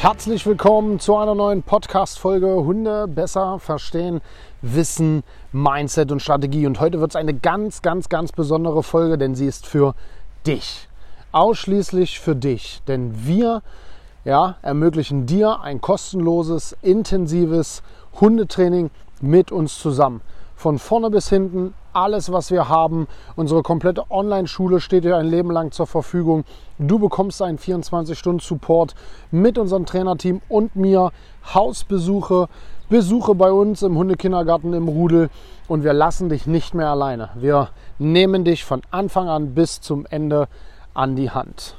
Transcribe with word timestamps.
Herzlich 0.00 0.46
willkommen 0.46 1.00
zu 1.00 1.16
einer 1.16 1.34
neuen 1.34 1.64
Podcast-Folge 1.64 2.46
Hunde 2.46 3.08
besser 3.08 3.58
verstehen, 3.58 4.20
Wissen, 4.62 5.24
Mindset 5.50 6.12
und 6.12 6.22
Strategie. 6.22 6.68
Und 6.68 6.78
heute 6.78 7.00
wird 7.00 7.10
es 7.10 7.16
eine 7.16 7.34
ganz, 7.34 7.82
ganz, 7.82 8.08
ganz 8.08 8.30
besondere 8.30 8.84
Folge, 8.84 9.18
denn 9.18 9.34
sie 9.34 9.46
ist 9.46 9.66
für 9.66 9.96
dich. 10.46 10.88
Ausschließlich 11.32 12.20
für 12.20 12.36
dich. 12.36 12.80
Denn 12.86 13.26
wir 13.26 13.62
ja, 14.24 14.54
ermöglichen 14.62 15.26
dir 15.26 15.62
ein 15.62 15.80
kostenloses, 15.80 16.76
intensives 16.80 17.82
Hundetraining 18.20 18.90
mit 19.20 19.50
uns 19.50 19.80
zusammen. 19.80 20.20
Von 20.54 20.78
vorne 20.78 21.10
bis 21.10 21.28
hinten, 21.28 21.74
alles, 21.98 22.32
was 22.32 22.50
wir 22.50 22.68
haben. 22.68 23.06
Unsere 23.36 23.62
komplette 23.62 24.10
Online-Schule 24.10 24.80
steht 24.80 25.04
dir 25.04 25.16
ein 25.16 25.26
Leben 25.26 25.50
lang 25.50 25.72
zur 25.72 25.86
Verfügung. 25.86 26.44
Du 26.78 26.98
bekommst 26.98 27.42
einen 27.42 27.58
24-Stunden-Support 27.58 28.94
mit 29.30 29.58
unserem 29.58 29.84
Trainerteam 29.86 30.40
und 30.48 30.76
mir, 30.76 31.10
Hausbesuche, 31.54 32.48
Besuche 32.88 33.34
bei 33.34 33.50
uns 33.50 33.82
im 33.82 33.98
Hundekindergarten 33.98 34.72
im 34.72 34.88
Rudel 34.88 35.28
und 35.66 35.84
wir 35.84 35.92
lassen 35.92 36.30
dich 36.30 36.46
nicht 36.46 36.74
mehr 36.74 36.88
alleine. 36.88 37.30
Wir 37.34 37.68
nehmen 37.98 38.44
dich 38.44 38.64
von 38.64 38.80
Anfang 38.90 39.28
an 39.28 39.54
bis 39.54 39.80
zum 39.80 40.06
Ende 40.06 40.48
an 40.94 41.14
die 41.14 41.30
Hand. 41.30 41.74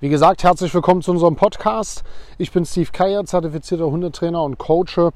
Wie 0.00 0.08
gesagt, 0.08 0.44
herzlich 0.44 0.72
willkommen 0.72 1.02
zu 1.02 1.10
unserem 1.10 1.34
Podcast. 1.34 2.04
Ich 2.38 2.52
bin 2.52 2.64
Steve 2.64 2.90
Keier, 2.92 3.24
zertifizierter 3.24 3.86
Hundetrainer 3.86 4.44
und 4.44 4.56
coache 4.56 5.10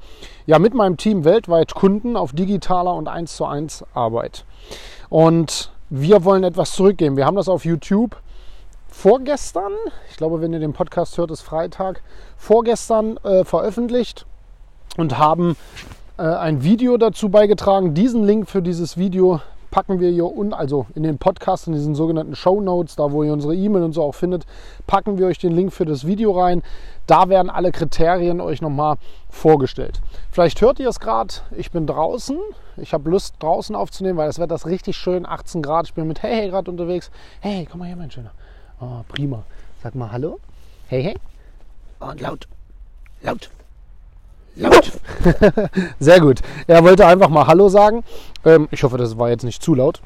ja 0.45 0.59
mit 0.59 0.73
meinem 0.73 0.97
Team 0.97 1.23
weltweit 1.23 1.73
Kunden 1.73 2.17
auf 2.17 2.33
digitaler 2.33 2.93
und 2.93 3.07
1 3.07 3.37
zu 3.37 3.45
1 3.45 3.85
Arbeit. 3.93 4.43
Und 5.07 5.71
wir 5.89 6.25
wollen 6.25 6.43
etwas 6.43 6.73
zurückgeben. 6.73 7.15
Wir 7.15 7.25
haben 7.25 7.37
das 7.37 7.47
auf 7.47 7.63
YouTube 7.63 8.17
vorgestern, 8.89 9.71
ich 10.09 10.17
glaube, 10.17 10.41
wenn 10.41 10.51
ihr 10.51 10.59
den 10.59 10.73
Podcast 10.73 11.17
hört, 11.17 11.31
ist 11.31 11.43
Freitag, 11.43 12.03
vorgestern 12.35 13.15
äh, 13.23 13.45
veröffentlicht 13.45 14.25
und 14.97 15.17
haben 15.17 15.55
äh, 16.17 16.23
ein 16.23 16.61
Video 16.61 16.97
dazu 16.97 17.29
beigetragen. 17.29 17.93
Diesen 17.93 18.25
Link 18.25 18.49
für 18.49 18.61
dieses 18.61 18.97
Video 18.97 19.39
packen 19.73 19.99
wir 19.99 20.11
hier 20.11 20.25
unten, 20.25 20.53
also 20.53 20.85
in 20.93 21.01
den 21.01 21.17
Podcast, 21.17 21.65
in 21.65 21.73
diesen 21.73 21.95
sogenannten 21.95 22.35
Show 22.35 22.61
Notes, 22.61 22.95
da 22.95 23.11
wo 23.11 23.23
ihr 23.23 23.33
unsere 23.33 23.55
E-Mail 23.55 23.81
und 23.81 23.93
so 23.93 24.03
auch 24.03 24.13
findet, 24.13 24.45
packen 24.85 25.17
wir 25.17 25.25
euch 25.25 25.39
den 25.39 25.51
Link 25.51 25.73
für 25.73 25.83
das 25.83 26.05
Video 26.05 26.39
rein. 26.39 26.61
Da 27.07 27.27
werden 27.27 27.49
alle 27.49 27.71
Kriterien 27.71 28.39
euch 28.39 28.61
nochmal 28.61 28.97
vorgestellt. 29.31 29.99
Vielleicht 30.29 30.61
hört 30.61 30.79
ihr 30.79 30.87
es 30.87 30.99
gerade, 30.99 31.33
ich 31.57 31.71
bin 31.71 31.87
draußen. 31.87 32.37
Ich 32.77 32.93
habe 32.93 33.09
Lust 33.09 33.33
draußen 33.39 33.75
aufzunehmen, 33.75 34.19
weil 34.19 34.27
das 34.27 34.37
Wetter 34.37 34.53
ist 34.53 34.67
richtig 34.67 34.95
schön, 34.95 35.25
18 35.25 35.63
Grad. 35.63 35.87
Ich 35.87 35.95
bin 35.95 36.07
mit 36.07 36.21
Hey 36.21 36.35
Hey 36.35 36.49
gerade 36.49 36.69
unterwegs. 36.69 37.09
Hey, 37.39 37.67
komm 37.69 37.79
mal 37.79 37.87
her, 37.87 37.95
mein 37.95 38.11
Schöner. 38.11 38.31
Oh, 38.79 39.01
prima. 39.07 39.41
Sag 39.81 39.95
mal 39.95 40.11
Hallo. 40.11 40.39
Hey 40.87 41.01
Hey. 41.01 41.15
Und 41.99 42.21
laut. 42.21 42.47
Laut. 43.23 43.49
Laut. 44.55 44.91
Sehr 45.99 46.19
gut. 46.19 46.41
Er 46.67 46.83
wollte 46.83 47.07
einfach 47.07 47.29
mal 47.29 47.47
Hallo 47.47 47.69
sagen. 47.69 48.03
Ähm, 48.45 48.67
ich 48.69 48.83
hoffe, 48.83 48.97
das 48.97 49.17
war 49.17 49.29
jetzt 49.29 49.43
nicht 49.43 49.63
zu 49.63 49.73
laut. 49.73 50.01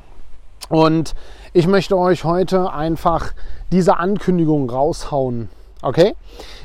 Und 0.69 1.15
ich 1.51 1.67
möchte 1.67 1.97
euch 1.97 2.23
heute 2.23 2.71
einfach 2.71 3.33
diese 3.71 3.97
Ankündigung 3.97 4.69
raushauen. 4.69 5.49
Okay? 5.81 6.15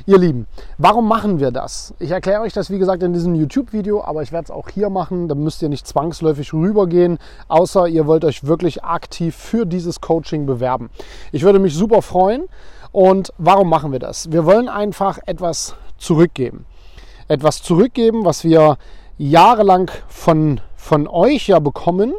Ihr 0.05 0.17
Lieben, 0.17 0.47
warum 0.77 1.07
machen 1.07 1.39
wir 1.39 1.51
das? 1.51 1.93
Ich 1.99 2.11
erkläre 2.11 2.41
euch 2.41 2.53
das, 2.53 2.69
wie 2.69 2.79
gesagt, 2.79 3.03
in 3.03 3.13
diesem 3.13 3.35
YouTube-Video, 3.35 4.01
aber 4.03 4.23
ich 4.23 4.31
werde 4.31 4.45
es 4.45 4.51
auch 4.51 4.69
hier 4.69 4.89
machen. 4.89 5.27
Da 5.27 5.35
müsst 5.35 5.61
ihr 5.61 5.69
nicht 5.69 5.85
zwangsläufig 5.85 6.53
rübergehen, 6.53 7.19
außer 7.49 7.87
ihr 7.87 8.07
wollt 8.07 8.23
euch 8.23 8.45
wirklich 8.45 8.83
aktiv 8.83 9.35
für 9.35 9.65
dieses 9.65 9.99
Coaching 9.99 10.45
bewerben. 10.45 10.89
Ich 11.33 11.43
würde 11.43 11.59
mich 11.59 11.75
super 11.75 12.01
freuen. 12.01 12.45
Und 12.93 13.33
warum 13.37 13.69
machen 13.69 13.91
wir 13.91 13.99
das? 13.99 14.31
Wir 14.31 14.45
wollen 14.45 14.69
einfach 14.69 15.19
etwas 15.25 15.75
zurückgeben 15.97 16.65
etwas 17.27 17.61
zurückgeben, 17.61 18.25
was 18.25 18.43
wir 18.43 18.77
jahrelang 19.17 19.91
von, 20.07 20.61
von 20.75 21.07
euch 21.07 21.47
ja 21.47 21.59
bekommen. 21.59 22.13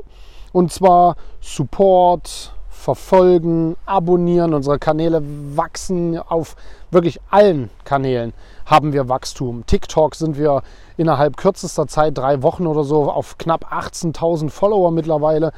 Und 0.52 0.72
zwar 0.72 1.16
Support, 1.40 2.54
verfolgen, 2.84 3.76
abonnieren. 3.86 4.52
Unsere 4.52 4.78
Kanäle 4.78 5.22
wachsen 5.56 6.18
auf 6.18 6.54
wirklich 6.90 7.18
allen 7.30 7.70
Kanälen 7.84 8.34
haben 8.66 8.92
wir 8.92 9.08
Wachstum. 9.08 9.64
TikTok 9.66 10.14
sind 10.14 10.36
wir 10.36 10.62
innerhalb 10.96 11.36
kürzester 11.36 11.86
Zeit, 11.86 12.16
drei 12.16 12.42
Wochen 12.42 12.66
oder 12.66 12.84
so, 12.84 13.10
auf 13.10 13.38
knapp 13.38 13.72
18.000 13.72 14.50
Follower 14.50 14.90
mittlerweile. 14.90 15.52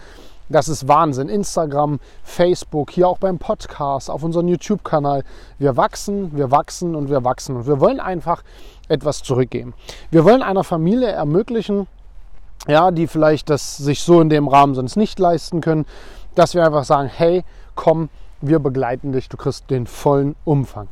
Das 0.48 0.68
ist 0.68 0.86
Wahnsinn. 0.86 1.28
Instagram, 1.28 1.98
Facebook, 2.22 2.92
hier 2.92 3.08
auch 3.08 3.18
beim 3.18 3.38
Podcast, 3.38 4.08
auf 4.08 4.22
unserem 4.22 4.46
YouTube-Kanal. 4.46 5.24
Wir 5.58 5.76
wachsen, 5.76 6.36
wir 6.36 6.52
wachsen 6.52 6.94
und 6.94 7.10
wir 7.10 7.24
wachsen. 7.24 7.56
Und 7.56 7.66
wir 7.66 7.80
wollen 7.80 7.98
einfach 7.98 8.44
etwas 8.88 9.22
zurückgeben. 9.22 9.74
Wir 10.10 10.24
wollen 10.24 10.42
einer 10.42 10.64
Familie 10.64 11.08
ermöglichen, 11.08 11.86
ja, 12.68 12.90
die 12.90 13.06
vielleicht 13.06 13.50
das 13.50 13.76
sich 13.76 14.02
so 14.02 14.20
in 14.20 14.28
dem 14.28 14.48
Rahmen 14.48 14.74
sonst 14.74 14.96
nicht 14.96 15.18
leisten 15.18 15.60
können, 15.60 15.86
dass 16.34 16.54
wir 16.54 16.64
einfach 16.64 16.84
sagen, 16.84 17.08
hey, 17.08 17.44
komm, 17.74 18.08
wir 18.40 18.58
begleiten 18.58 19.12
dich, 19.12 19.28
du 19.28 19.36
kriegst 19.36 19.70
den 19.70 19.86
vollen 19.86 20.36
Umfang. 20.44 20.88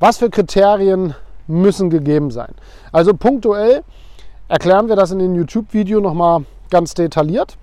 Was 0.00 0.18
für 0.18 0.30
Kriterien 0.30 1.14
müssen 1.46 1.90
gegeben 1.90 2.30
sein? 2.30 2.54
Also 2.90 3.14
punktuell 3.14 3.84
erklären 4.48 4.88
wir 4.88 4.96
das 4.96 5.10
in 5.12 5.18
dem 5.18 5.34
YouTube-Video 5.34 6.00
nochmal 6.00 6.44
ganz 6.70 6.94
detailliert. 6.94 7.56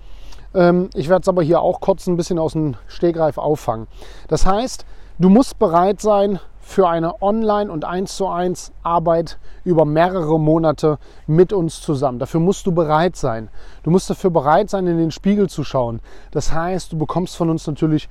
Ähm, 0.54 0.90
ich 0.94 1.08
werde 1.08 1.22
es 1.22 1.28
aber 1.28 1.42
hier 1.42 1.60
auch 1.60 1.80
kurz 1.80 2.06
ein 2.06 2.16
bisschen 2.16 2.38
aus 2.38 2.52
dem 2.52 2.76
Stegreif 2.88 3.38
auffangen. 3.38 3.86
Das 4.28 4.46
heißt, 4.46 4.84
du 5.18 5.28
musst 5.28 5.58
bereit 5.58 6.00
sein 6.00 6.40
für 6.60 6.88
eine 6.88 7.20
Online- 7.22 7.70
und 7.70 7.84
1 7.84 8.16
zu 8.16 8.28
1 8.28 8.72
Arbeit 8.82 9.38
über 9.64 9.84
mehrere 9.84 10.38
Monate 10.38 10.98
mit 11.26 11.52
uns 11.52 11.80
zusammen. 11.80 12.18
Dafür 12.18 12.40
musst 12.40 12.66
du 12.66 12.72
bereit 12.72 13.16
sein. 13.16 13.48
Du 13.82 13.90
musst 13.90 14.08
dafür 14.08 14.30
bereit 14.30 14.70
sein, 14.70 14.86
in 14.86 14.98
den 14.98 15.10
Spiegel 15.10 15.48
zu 15.48 15.64
schauen. 15.64 16.00
Das 16.30 16.52
heißt, 16.52 16.92
du 16.92 16.98
bekommst 16.98 17.36
von 17.36 17.50
uns 17.50 17.66
natürlich 17.66 18.08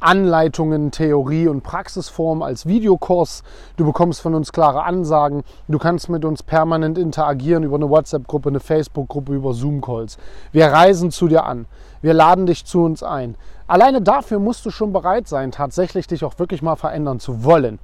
Anleitungen, 0.00 0.92
Theorie 0.92 1.48
und 1.48 1.62
Praxisform 1.62 2.42
als 2.42 2.66
Videokurs. 2.66 3.42
Du 3.76 3.84
bekommst 3.84 4.20
von 4.20 4.34
uns 4.34 4.52
klare 4.52 4.84
Ansagen. 4.84 5.42
Du 5.66 5.78
kannst 5.78 6.08
mit 6.08 6.24
uns 6.24 6.44
permanent 6.44 6.98
interagieren 6.98 7.64
über 7.64 7.76
eine 7.76 7.90
WhatsApp-Gruppe, 7.90 8.48
eine 8.48 8.60
Facebook-Gruppe, 8.60 9.34
über 9.34 9.54
Zoom-Calls. 9.54 10.18
Wir 10.52 10.66
reisen 10.66 11.10
zu 11.10 11.26
dir 11.26 11.44
an. 11.44 11.66
Wir 12.00 12.14
laden 12.14 12.46
dich 12.46 12.64
zu 12.64 12.84
uns 12.84 13.02
ein. 13.02 13.34
Alleine 13.66 14.00
dafür 14.00 14.38
musst 14.38 14.64
du 14.64 14.70
schon 14.70 14.92
bereit 14.92 15.26
sein, 15.26 15.50
tatsächlich 15.50 16.06
dich 16.06 16.24
auch 16.24 16.38
wirklich 16.38 16.62
mal 16.62 16.76
verändern 16.76 17.18
zu 17.18 17.42
wollen. 17.42 17.80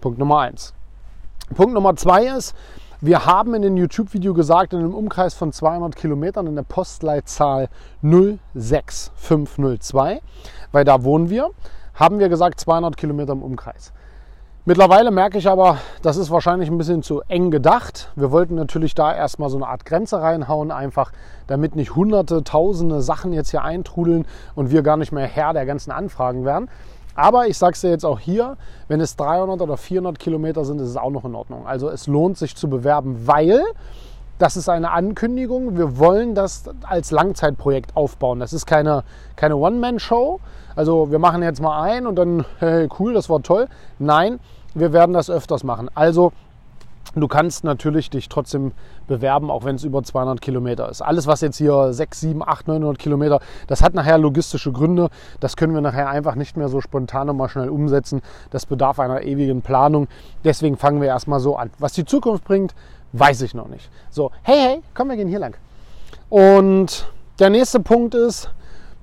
Punkt 0.00 0.18
Nummer 0.18 0.40
eins. 0.40 0.74
Punkt 1.54 1.74
Nummer 1.74 1.96
zwei 1.96 2.26
ist, 2.26 2.54
wir 3.00 3.26
haben 3.26 3.54
in 3.54 3.62
dem 3.62 3.76
YouTube-Video 3.76 4.34
gesagt, 4.34 4.72
in 4.72 4.80
einem 4.80 4.94
Umkreis 4.94 5.34
von 5.34 5.52
200 5.52 5.96
Kilometern 5.96 6.46
in 6.46 6.54
der 6.54 6.62
Postleitzahl 6.62 7.68
06502, 8.02 10.20
weil 10.72 10.84
da 10.84 11.02
wohnen 11.02 11.30
wir, 11.30 11.50
haben 11.94 12.18
wir 12.18 12.28
gesagt 12.28 12.60
200 12.60 12.96
Kilometer 12.96 13.32
im 13.32 13.42
Umkreis. 13.42 13.92
Mittlerweile 14.66 15.10
merke 15.10 15.38
ich 15.38 15.48
aber, 15.48 15.78
das 16.02 16.18
ist 16.18 16.30
wahrscheinlich 16.30 16.70
ein 16.70 16.76
bisschen 16.76 17.02
zu 17.02 17.22
eng 17.28 17.50
gedacht. 17.50 18.12
Wir 18.14 18.30
wollten 18.30 18.54
natürlich 18.54 18.94
da 18.94 19.14
erstmal 19.14 19.48
so 19.48 19.56
eine 19.56 19.66
Art 19.66 19.86
Grenze 19.86 20.20
reinhauen, 20.20 20.70
einfach 20.70 21.12
damit 21.46 21.76
nicht 21.76 21.96
hunderte, 21.96 22.44
tausende 22.44 23.00
Sachen 23.00 23.32
jetzt 23.32 23.50
hier 23.50 23.64
eintrudeln 23.64 24.26
und 24.54 24.70
wir 24.70 24.82
gar 24.82 24.98
nicht 24.98 25.12
mehr 25.12 25.26
Herr 25.26 25.54
der 25.54 25.64
ganzen 25.64 25.90
Anfragen 25.90 26.44
werden. 26.44 26.68
Aber 27.20 27.48
ich 27.48 27.58
sage 27.58 27.74
es 27.74 27.82
dir 27.82 27.90
jetzt 27.90 28.06
auch 28.06 28.18
hier, 28.18 28.56
wenn 28.88 28.98
es 28.98 29.14
300 29.14 29.60
oder 29.60 29.76
400 29.76 30.18
Kilometer 30.18 30.64
sind, 30.64 30.80
ist 30.80 30.88
es 30.88 30.96
auch 30.96 31.10
noch 31.10 31.26
in 31.26 31.34
Ordnung. 31.34 31.66
Also 31.66 31.90
es 31.90 32.06
lohnt 32.06 32.38
sich 32.38 32.56
zu 32.56 32.70
bewerben, 32.70 33.26
weil 33.26 33.62
das 34.38 34.56
ist 34.56 34.70
eine 34.70 34.90
Ankündigung. 34.92 35.76
Wir 35.76 35.98
wollen 35.98 36.34
das 36.34 36.64
als 36.82 37.10
Langzeitprojekt 37.10 37.94
aufbauen. 37.94 38.40
Das 38.40 38.54
ist 38.54 38.64
keine, 38.64 39.04
keine 39.36 39.56
One-Man-Show. 39.56 40.40
Also 40.74 41.10
wir 41.10 41.18
machen 41.18 41.42
jetzt 41.42 41.60
mal 41.60 41.82
ein 41.82 42.06
und 42.06 42.16
dann, 42.16 42.46
hey, 42.58 42.88
cool, 42.98 43.12
das 43.12 43.28
war 43.28 43.42
toll. 43.42 43.68
Nein, 43.98 44.40
wir 44.72 44.94
werden 44.94 45.12
das 45.12 45.28
öfters 45.28 45.62
machen. 45.62 45.90
Also 45.94 46.32
Du 47.14 47.26
kannst 47.26 47.64
natürlich 47.64 48.08
dich 48.08 48.28
trotzdem 48.28 48.72
bewerben, 49.08 49.50
auch 49.50 49.64
wenn 49.64 49.74
es 49.74 49.84
über 49.84 50.02
200 50.02 50.40
Kilometer 50.40 50.88
ist. 50.88 51.02
Alles, 51.02 51.26
was 51.26 51.40
jetzt 51.40 51.56
hier 51.56 51.92
6, 51.92 52.20
7, 52.20 52.42
8, 52.46 52.68
900 52.68 52.98
Kilometer, 52.98 53.40
das 53.66 53.82
hat 53.82 53.94
nachher 53.94 54.16
logistische 54.16 54.70
Gründe. 54.70 55.10
Das 55.40 55.56
können 55.56 55.74
wir 55.74 55.80
nachher 55.80 56.08
einfach 56.08 56.36
nicht 56.36 56.56
mehr 56.56 56.68
so 56.68 56.80
spontan 56.80 57.28
und 57.28 57.36
mal 57.36 57.48
schnell 57.48 57.68
umsetzen. 57.68 58.22
Das 58.50 58.64
bedarf 58.64 59.00
einer 59.00 59.22
ewigen 59.22 59.62
Planung. 59.62 60.06
Deswegen 60.44 60.76
fangen 60.76 61.00
wir 61.00 61.08
erstmal 61.08 61.40
so 61.40 61.56
an. 61.56 61.70
Was 61.78 61.94
die 61.94 62.04
Zukunft 62.04 62.44
bringt, 62.44 62.74
weiß 63.12 63.42
ich 63.42 63.54
noch 63.54 63.68
nicht. 63.68 63.90
So, 64.10 64.30
hey, 64.42 64.58
hey, 64.58 64.82
komm, 64.94 65.08
wir 65.08 65.16
gehen 65.16 65.28
hier 65.28 65.40
lang. 65.40 65.56
Und 66.28 67.10
der 67.40 67.50
nächste 67.50 67.80
Punkt 67.80 68.14
ist, 68.14 68.50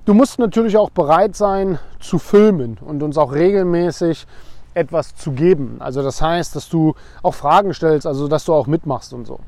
du 0.06 0.14
musst 0.14 0.38
natürlich 0.38 0.78
auch 0.78 0.88
bereit 0.88 1.36
sein 1.36 1.78
zu 2.00 2.18
filmen 2.18 2.78
und 2.80 3.02
uns 3.02 3.18
auch 3.18 3.32
regelmäßig 3.34 4.26
etwas 4.74 5.14
zu 5.16 5.32
geben. 5.32 5.76
Also 5.80 6.02
das 6.02 6.22
heißt, 6.22 6.54
dass 6.56 6.68
du 6.68 6.94
auch 7.22 7.34
Fragen 7.34 7.74
stellst, 7.74 8.06
also 8.06 8.28
dass 8.28 8.44
du 8.44 8.54
auch 8.54 8.66
mitmachst 8.66 9.12
und 9.12 9.26
so. 9.26 9.40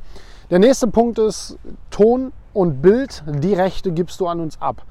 Der 0.50 0.58
nächste 0.58 0.88
Punkt 0.88 1.19
ist 1.19 1.56
Ton 1.90 2.32
und 2.52 2.82
Bild, 2.82 3.22
die 3.26 3.55
Rechte 3.55 3.93
gibst 3.93 4.20
du 4.20 4.26
an 4.26 4.40
uns 4.40 4.61
ab. 4.61 4.82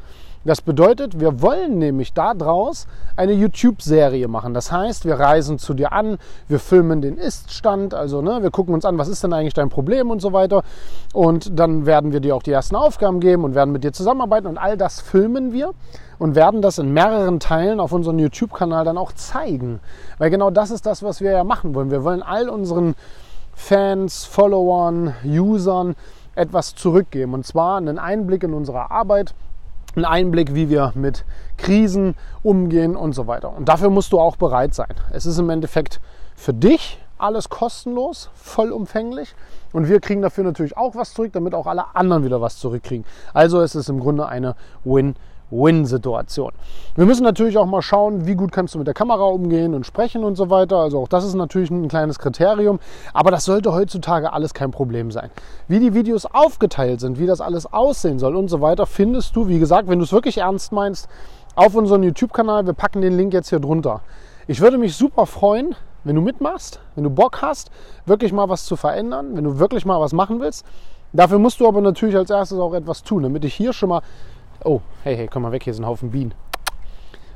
Das 0.45 0.61
bedeutet, 0.61 1.19
wir 1.19 1.41
wollen 1.41 1.79
nämlich 1.79 2.13
daraus 2.13 2.87
eine 3.17 3.33
YouTube-Serie 3.33 4.29
machen. 4.29 4.53
Das 4.53 4.71
heißt, 4.71 5.03
wir 5.03 5.15
reisen 5.15 5.59
zu 5.59 5.73
dir 5.73 5.91
an, 5.91 6.17
wir 6.47 6.59
filmen 6.59 7.01
den 7.01 7.17
Ist-Stand, 7.17 7.93
also 7.93 8.21
ne, 8.21 8.41
wir 8.41 8.49
gucken 8.49 8.73
uns 8.73 8.85
an, 8.85 8.97
was 8.97 9.09
ist 9.09 9.21
denn 9.21 9.33
eigentlich 9.33 9.53
dein 9.53 9.69
Problem 9.69 10.09
und 10.09 10.21
so 10.21 10.31
weiter. 10.31 10.63
Und 11.13 11.59
dann 11.59 11.85
werden 11.85 12.13
wir 12.13 12.21
dir 12.21 12.37
auch 12.37 12.43
die 12.43 12.53
ersten 12.53 12.77
Aufgaben 12.77 13.19
geben 13.19 13.43
und 13.43 13.53
werden 13.53 13.71
mit 13.71 13.83
dir 13.83 13.91
zusammenarbeiten 13.91 14.47
und 14.47 14.57
all 14.57 14.77
das 14.77 15.01
filmen 15.01 15.51
wir 15.51 15.73
und 16.19 16.35
werden 16.35 16.61
das 16.61 16.77
in 16.77 16.93
mehreren 16.93 17.41
Teilen 17.41 17.81
auf 17.81 17.91
unserem 17.91 18.17
YouTube-Kanal 18.17 18.85
dann 18.85 18.97
auch 18.97 19.11
zeigen. 19.11 19.81
Weil 20.19 20.29
genau 20.29 20.51
das 20.51 20.71
ist 20.71 20.85
das, 20.85 21.03
was 21.03 21.19
wir 21.19 21.31
ja 21.31 21.43
machen 21.43 21.75
wollen. 21.75 21.91
Wir 21.91 22.05
wollen 22.05 22.23
all 22.23 22.47
unseren 22.47 22.95
Fans, 23.53 24.23
Followern, 24.23 25.13
Usern 25.25 25.95
etwas 26.35 26.75
zurückgeben. 26.75 27.33
Und 27.33 27.45
zwar 27.45 27.77
einen 27.77 27.99
Einblick 27.99 28.43
in 28.43 28.53
unsere 28.53 28.89
Arbeit, 28.89 29.33
einen 29.95 30.05
Einblick, 30.05 30.53
wie 30.55 30.69
wir 30.69 30.91
mit 30.95 31.25
Krisen 31.57 32.15
umgehen 32.43 32.95
und 32.95 33.13
so 33.13 33.27
weiter. 33.27 33.55
Und 33.55 33.69
dafür 33.69 33.89
musst 33.89 34.13
du 34.13 34.19
auch 34.19 34.35
bereit 34.35 34.73
sein. 34.73 34.93
Es 35.11 35.25
ist 35.25 35.37
im 35.39 35.49
Endeffekt 35.49 35.99
für 36.35 36.53
dich 36.53 36.99
alles 37.17 37.49
kostenlos, 37.49 38.29
vollumfänglich. 38.33 39.35
Und 39.73 39.87
wir 39.89 39.99
kriegen 39.99 40.21
dafür 40.21 40.43
natürlich 40.43 40.77
auch 40.77 40.95
was 40.95 41.13
zurück, 41.13 41.33
damit 41.33 41.53
auch 41.53 41.67
alle 41.67 41.95
anderen 41.95 42.23
wieder 42.23 42.41
was 42.41 42.57
zurückkriegen. 42.57 43.05
Also 43.33 43.61
es 43.61 43.75
ist 43.75 43.89
im 43.89 43.99
Grunde 43.99 44.27
eine 44.27 44.55
Win-Win. 44.83 45.15
Win-Situation. 45.51 46.51
Wir 46.95 47.05
müssen 47.05 47.23
natürlich 47.23 47.57
auch 47.57 47.65
mal 47.65 47.81
schauen, 47.81 48.27
wie 48.27 48.35
gut 48.35 48.51
kannst 48.51 48.75
du 48.75 48.77
mit 48.77 48.87
der 48.87 48.93
Kamera 48.93 49.23
umgehen 49.23 49.73
und 49.73 49.85
sprechen 49.85 50.23
und 50.23 50.35
so 50.35 50.49
weiter. 50.49 50.77
Also 50.77 50.99
auch 51.01 51.07
das 51.07 51.23
ist 51.23 51.33
natürlich 51.33 51.69
ein 51.71 51.87
kleines 51.87 52.19
Kriterium, 52.19 52.79
aber 53.13 53.31
das 53.31 53.45
sollte 53.45 53.73
heutzutage 53.73 54.31
alles 54.33 54.53
kein 54.53 54.71
Problem 54.71 55.11
sein. 55.11 55.29
Wie 55.67 55.79
die 55.79 55.93
Videos 55.93 56.25
aufgeteilt 56.25 56.99
sind, 56.99 57.19
wie 57.19 57.25
das 57.25 57.41
alles 57.41 57.71
aussehen 57.71 58.19
soll 58.19 58.35
und 58.35 58.49
so 58.49 58.61
weiter, 58.61 58.85
findest 58.85 59.35
du, 59.35 59.47
wie 59.47 59.59
gesagt, 59.59 59.87
wenn 59.87 59.99
du 59.99 60.05
es 60.05 60.13
wirklich 60.13 60.37
ernst 60.39 60.71
meinst, 60.71 61.07
auf 61.55 61.75
unserem 61.75 62.03
YouTube-Kanal. 62.03 62.65
Wir 62.65 62.73
packen 62.73 63.01
den 63.01 63.17
Link 63.17 63.33
jetzt 63.33 63.49
hier 63.49 63.59
drunter. 63.59 64.01
Ich 64.47 64.61
würde 64.61 64.77
mich 64.77 64.95
super 64.95 65.25
freuen, 65.25 65.75
wenn 66.03 66.15
du 66.15 66.21
mitmachst, 66.21 66.79
wenn 66.95 67.03
du 67.03 67.09
Bock 67.09 67.41
hast, 67.41 67.69
wirklich 68.05 68.31
mal 68.31 68.49
was 68.49 68.65
zu 68.65 68.75
verändern, 68.75 69.35
wenn 69.35 69.43
du 69.43 69.59
wirklich 69.59 69.85
mal 69.85 69.99
was 69.99 70.13
machen 70.13 70.39
willst. 70.39 70.65
Dafür 71.11 71.39
musst 71.39 71.59
du 71.59 71.67
aber 71.67 71.81
natürlich 71.81 72.15
als 72.15 72.29
erstes 72.29 72.59
auch 72.59 72.73
etwas 72.73 73.03
tun, 73.03 73.23
damit 73.23 73.43
ich 73.43 73.53
hier 73.53 73.73
schon 73.73 73.89
mal 73.89 74.01
Oh, 74.65 74.81
hey, 75.03 75.15
hey, 75.15 75.29
komm 75.31 75.43
mal 75.43 75.53
weg, 75.53 75.63
hier 75.63 75.73
sind 75.73 75.85
ein 75.85 75.87
Haufen 75.87 76.11
Bienen. 76.11 76.33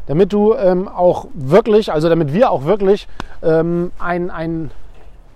Damit 0.07 0.33
du 0.33 0.53
ähm, 0.55 0.89
auch 0.89 1.27
wirklich, 1.33 1.93
also 1.93 2.09
damit 2.09 2.33
wir 2.33 2.51
auch 2.51 2.65
wirklich 2.65 3.07
ähm, 3.41 3.93
einen 3.97 4.71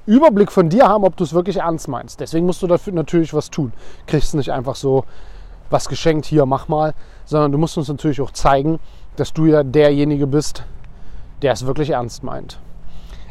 Überblick 0.06 0.51
von 0.51 0.68
dir 0.68 0.89
haben, 0.89 1.06
ob 1.06 1.16
du 1.16 1.24
es 1.24 1.34
wirklich 1.34 1.57
ernst 1.57 1.88
meinst. 1.88 2.19
Deswegen 2.19 2.45
musst 2.45 2.62
du 2.62 2.68
dafür 2.68 2.92
natürlich 2.92 3.34
was 3.34 3.50
tun. 3.50 3.72
Kriegst 4.06 4.36
nicht 4.36 4.51
einfach 4.51 4.75
so 4.75 5.06
was 5.69 5.88
geschenkt, 5.88 6.25
hier, 6.25 6.45
mach 6.45 6.68
mal, 6.68 6.94
sondern 7.24 7.54
du 7.54 7.57
musst 7.57 7.78
uns 7.78 7.88
natürlich 7.88 8.19
auch 8.19 8.31
zeigen, 8.31 8.80
dass 9.16 9.31
du 9.31 9.45
ja 9.45 9.63
derjenige 9.63 10.28
bist, 10.28 10.66
der 11.42 11.54
es 11.54 11.66
wirklich 11.66 11.92
ernst 11.92 12.24
meint. 12.24 12.60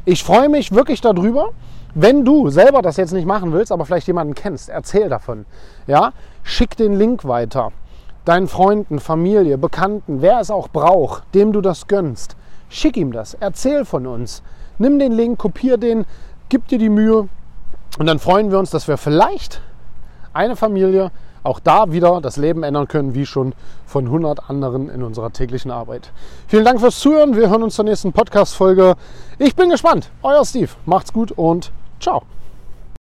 Ich 0.06 0.25
freue 0.25 0.49
mich 0.49 0.73
wirklich 0.73 1.02
darüber, 1.02 1.50
wenn 1.94 2.25
du 2.25 2.49
selber 2.49 2.81
das 2.81 2.97
jetzt 2.97 3.12
nicht 3.12 3.26
machen 3.26 3.52
willst, 3.52 3.70
aber 3.73 3.85
vielleicht 3.85 4.06
jemanden 4.06 4.35
kennst, 4.35 4.70
erzähl 4.70 5.11
davon. 5.11 5.44
Ja, 5.87 6.12
schick 6.43 6.76
den 6.76 6.94
Link 6.94 7.26
weiter 7.26 7.73
deinen 8.26 8.49
Freunden, 8.49 8.99
Familie, 8.99 9.56
Bekannten, 9.56 10.20
wer 10.20 10.40
es 10.40 10.50
auch 10.50 10.69
braucht, 10.69 11.23
dem 11.34 11.52
du 11.52 11.62
das 11.62 11.87
gönnst. 11.87 12.37
Schick 12.69 12.96
ihm 12.99 13.12
das, 13.12 13.34
erzähl 13.40 13.87
von 13.87 14.06
uns. 14.06 14.43
Nimm 14.78 14.99
den 14.99 15.12
Link, 15.12 15.38
kopier 15.38 15.78
den, 15.78 16.05
gib 16.50 16.69
dir 16.69 16.78
die 16.78 16.90
Mühe 16.90 17.28
und 17.99 18.06
dann 18.06 18.19
freuen 18.19 18.50
wir 18.50 18.58
uns, 18.58 18.70
dass 18.70 18.88
wir 18.88 18.99
vielleicht 18.99 19.62
eine 20.34 20.56
Familie 20.56 21.11
auch 21.44 21.61
da 21.61 21.93
wieder 21.93 22.20
das 22.20 22.37
Leben 22.37 22.64
ändern 22.64 22.88
können, 22.88 23.14
wie 23.14 23.25
schon 23.25 23.55
von 23.87 24.06
100 24.06 24.50
anderen 24.50 24.90
in 24.90 25.02
unserer 25.05 25.32
täglichen 25.32 25.70
Arbeit. 25.70 26.11
Vielen 26.49 26.64
Dank 26.64 26.81
fürs 26.81 26.99
Zuhören. 26.99 27.37
Wir 27.37 27.49
hören 27.49 27.62
uns 27.62 27.76
zur 27.76 27.84
nächsten 27.84 28.12
Podcast-Folge. 28.12 28.96
Ich 29.38 29.55
bin 29.55 29.70
gespannt. 29.70 30.11
Euer 30.23 30.44
Steve. 30.44 30.70
Macht's 30.84 31.12
gut 31.12 31.31
und 31.31 31.70
ciao. 32.00 32.25